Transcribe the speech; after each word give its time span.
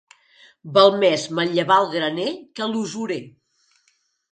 Val 0.77 0.89
més 1.03 1.25
manllevar 1.41 1.77
al 1.83 1.91
graner 1.93 2.27
que 2.57 2.67
a 2.69 2.73
l'usurer. 2.75 3.21